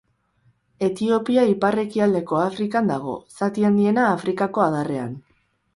Etiopia 0.87 1.43
ipar-ekialdeko 1.51 2.41
Afrikan 2.47 2.91
dago, 2.95 3.17
zati 3.39 3.69
handiena 3.71 4.11
Afrikako 4.17 4.71
Adarrean. 4.71 5.19